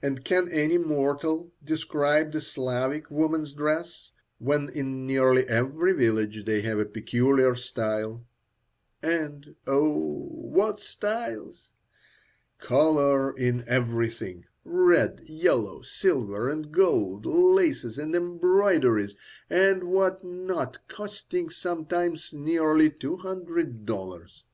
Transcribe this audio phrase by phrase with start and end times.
[0.00, 6.60] And can any mortal describe the Slavic woman's dress, when in nearly every village they
[6.62, 8.24] have a peculiar style?
[9.02, 10.28] And, oh!
[10.30, 11.72] what styles!
[12.60, 19.16] Colour in everything; red, yellow, silver, and gold, laces and embroideries
[19.50, 24.44] and what not, costing sometimes nearly two hundred dollars.